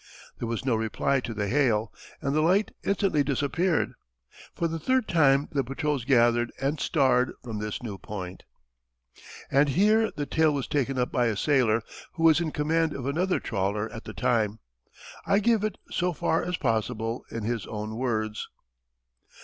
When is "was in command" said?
12.23-12.95